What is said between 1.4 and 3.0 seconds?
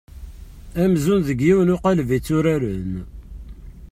yiwen uqaleb i tturaren.